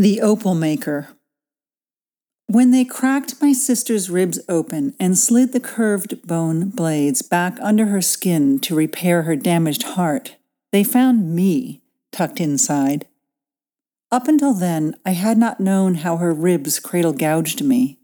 [0.00, 1.08] The Opal Maker.
[2.46, 7.86] When they cracked my sister's ribs open and slid the curved bone blades back under
[7.86, 10.36] her skin to repair her damaged heart,
[10.70, 11.82] they found me
[12.12, 13.08] tucked inside.
[14.12, 17.98] Up until then, I had not known how her ribs cradle gouged me.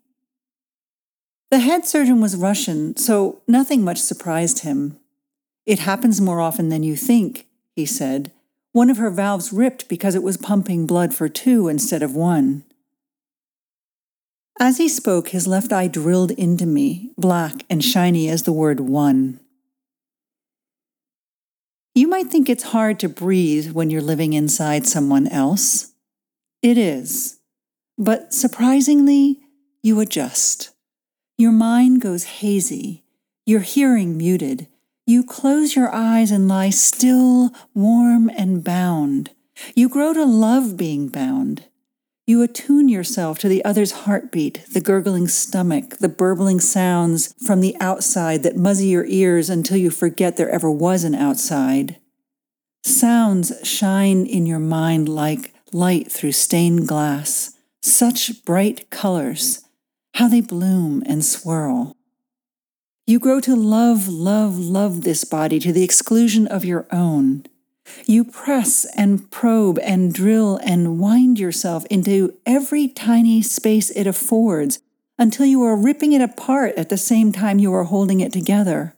[1.53, 4.99] The head surgeon was Russian, so nothing much surprised him.
[5.65, 8.33] It happens more often than you think, he said
[8.75, 12.65] one of her valves ripped because it was pumping blood for two instead of one.
[14.59, 18.81] As he spoke, his left eye drilled into me, black and shiny as the word
[18.81, 19.39] one.
[21.95, 25.93] You might think it's hard to breathe when you're living inside someone else.
[26.61, 27.39] It is.
[27.97, 29.39] But surprisingly,
[29.85, 30.71] you adjust.
[31.39, 33.05] Your mind goes hazy,
[33.47, 34.67] your hearing muted,
[35.07, 39.31] you close your eyes and lie still, warm, and bound.
[39.75, 41.65] You grow to love being bound.
[42.27, 47.77] You attune yourself to the other's heartbeat, the gurgling stomach, the burbling sounds from the
[47.81, 51.97] outside that muzzy your ears until you forget there ever was an outside.
[52.83, 57.59] Sounds shine in your mind like light through stained glass.
[57.83, 59.63] Such bright colors,
[60.15, 61.95] how they bloom and swirl.
[63.07, 67.45] You grow to love, love, love this body to the exclusion of your own.
[68.07, 74.79] You press and probe and drill and wind yourself into every tiny space it affords
[75.19, 78.95] until you are ripping it apart at the same time you are holding it together.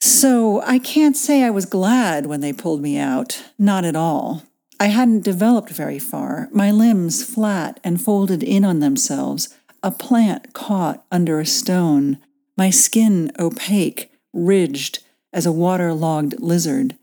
[0.00, 4.42] So I can't say I was glad when they pulled me out, not at all.
[4.80, 10.54] I hadn't developed very far, my limbs flat and folded in on themselves, a plant
[10.54, 12.18] caught under a stone,
[12.60, 14.98] my skin opaque, ridged
[15.32, 16.94] as a waterlogged lizard.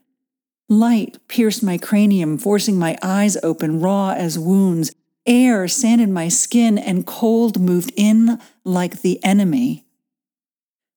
[0.69, 4.91] Light pierced my cranium, forcing my eyes open, raw as wounds.
[5.25, 9.83] Air sanded my skin, and cold moved in like the enemy.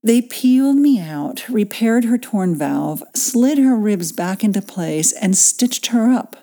[0.02, 5.38] They peeled me out, repaired her torn valve, slid her ribs back into place, and
[5.38, 6.36] stitched her up.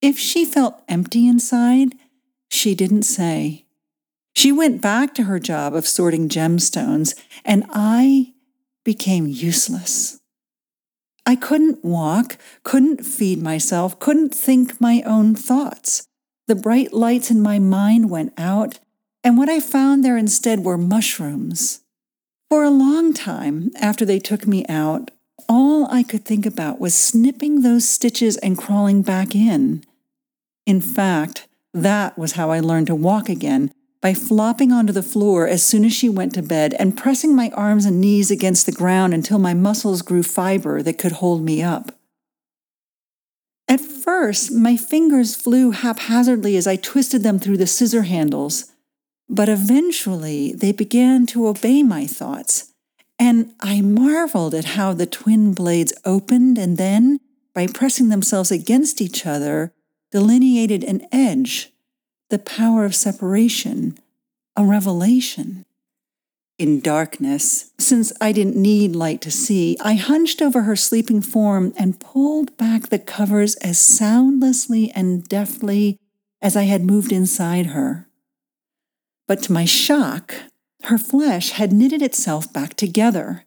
[0.00, 1.92] If she felt empty inside,
[2.48, 3.66] she didn't say.
[4.34, 8.32] She went back to her job of sorting gemstones, and I
[8.84, 10.20] became useless.
[11.24, 16.08] I couldn't walk, couldn't feed myself, couldn't think my own thoughts.
[16.48, 18.80] The bright lights in my mind went out,
[19.22, 21.80] and what I found there instead were mushrooms.
[22.50, 25.10] For a long time after they took me out,
[25.48, 29.84] all I could think about was snipping those stitches and crawling back in.
[30.66, 35.46] In fact, that was how I learned to walk again by flopping onto the floor
[35.46, 38.72] as soon as she went to bed and pressing my arms and knees against the
[38.72, 41.92] ground until my muscles grew fiber that could hold me up.
[43.68, 48.72] At first, my fingers flew haphazardly as I twisted them through the scissor handles,
[49.28, 52.72] but eventually they began to obey my thoughts,
[53.20, 57.20] and I marveled at how the twin blades opened and then,
[57.54, 59.72] by pressing themselves against each other,
[60.10, 61.71] delineated an edge
[62.32, 63.98] the power of separation,
[64.56, 65.66] a revelation.
[66.58, 71.74] In darkness, since I didn't need light to see, I hunched over her sleeping form
[71.76, 75.98] and pulled back the covers as soundlessly and deftly
[76.40, 78.08] as I had moved inside her.
[79.28, 80.34] But to my shock,
[80.84, 83.44] her flesh had knitted itself back together.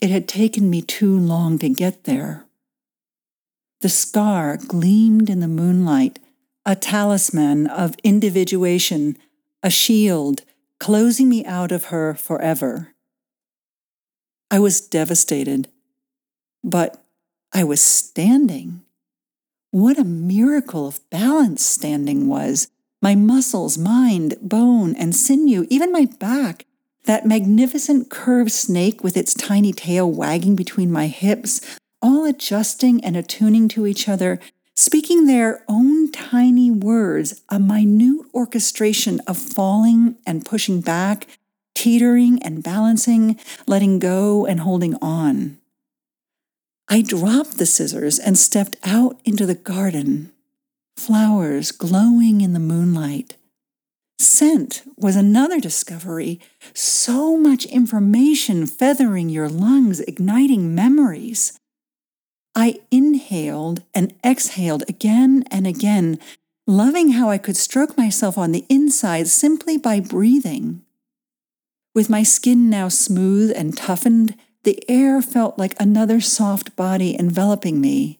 [0.00, 2.46] It had taken me too long to get there.
[3.82, 6.20] The scar gleamed in the moonlight
[6.68, 9.16] a talisman of individuation,
[9.62, 10.42] a shield
[10.78, 12.92] closing me out of her forever.
[14.50, 15.68] I was devastated,
[16.62, 17.02] but
[17.54, 18.82] I was standing.
[19.70, 22.68] What a miracle of balance standing was.
[23.00, 26.66] My muscles, mind, bone, and sinew, even my back,
[27.06, 31.62] that magnificent curved snake with its tiny tail wagging between my hips,
[32.02, 34.38] all adjusting and attuning to each other
[34.78, 35.97] speaking their own
[36.30, 41.26] tiny words, a minute orchestration of falling and pushing back,
[41.74, 45.56] teetering and balancing, letting go and holding on.
[46.86, 50.32] I dropped the scissors and stepped out into the garden,
[50.96, 53.36] flowers glowing in the moonlight.
[54.18, 56.40] Scent was another discovery.
[56.74, 61.58] So much information feathering your lungs, igniting memories.
[62.58, 66.18] I inhaled and exhaled again and again,
[66.66, 70.82] loving how I could stroke myself on the inside simply by breathing.
[71.94, 74.34] With my skin now smooth and toughened,
[74.64, 78.18] the air felt like another soft body enveloping me.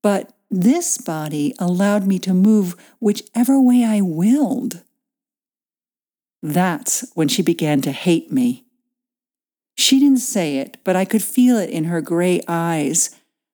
[0.00, 4.84] But this body allowed me to move whichever way I willed.
[6.40, 8.64] That's when she began to hate me.
[9.76, 13.10] She didn't say it, but I could feel it in her gray eyes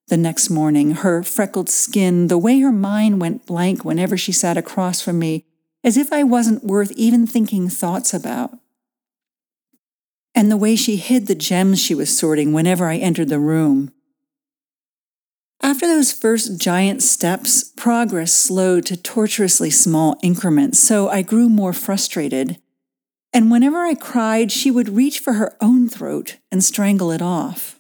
[0.08, 4.56] the next morning, her freckled skin, the way her mind went blank whenever she sat
[4.56, 5.44] across from me,
[5.84, 8.58] as if I wasn't worth even thinking thoughts about.
[10.34, 13.92] And the way she hid the gems she was sorting whenever I entered the room.
[15.60, 21.72] After those first giant steps, progress slowed to tortuously small increments, so I grew more
[21.72, 22.58] frustrated.
[23.32, 27.77] And whenever I cried, she would reach for her own throat and strangle it off.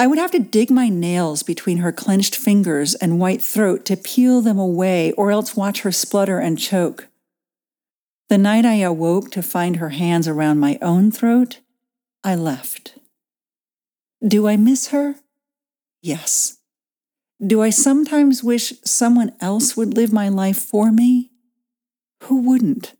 [0.00, 3.98] I would have to dig my nails between her clenched fingers and white throat to
[3.98, 7.08] peel them away, or else watch her splutter and choke.
[8.30, 11.60] The night I awoke to find her hands around my own throat,
[12.24, 12.94] I left.
[14.26, 15.16] Do I miss her?
[16.00, 16.56] Yes.
[17.46, 21.30] Do I sometimes wish someone else would live my life for me?
[22.22, 22.94] Who wouldn't?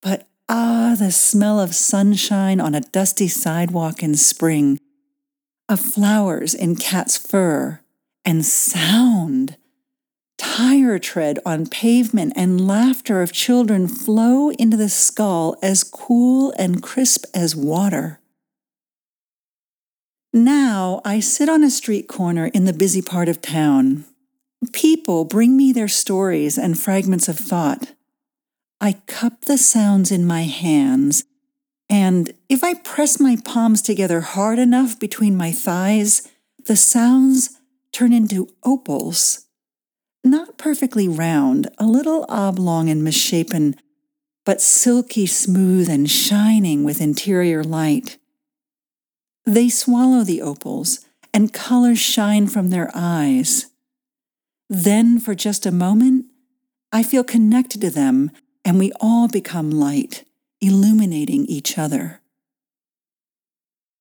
[0.00, 4.78] But ah, the smell of sunshine on a dusty sidewalk in spring
[5.68, 7.80] of flowers in cat's fur,
[8.24, 9.56] and sound.
[10.38, 16.82] Tire tread on pavement and laughter of children flow into the skull as cool and
[16.82, 18.20] crisp as water.
[20.32, 24.04] Now I sit on a street corner in the busy part of town.
[24.72, 27.94] People bring me their stories and fragments of thought.
[28.80, 31.24] I cup the sounds in my hands
[31.90, 36.28] and if I press my palms together hard enough between my thighs,
[36.66, 37.58] the sounds
[37.92, 39.46] turn into opals.
[40.22, 43.76] Not perfectly round, a little oblong and misshapen,
[44.44, 48.18] but silky smooth and shining with interior light.
[49.46, 53.66] They swallow the opals, and colors shine from their eyes.
[54.68, 56.26] Then, for just a moment,
[56.92, 58.30] I feel connected to them,
[58.64, 60.24] and we all become light
[60.60, 62.20] illuminating each other.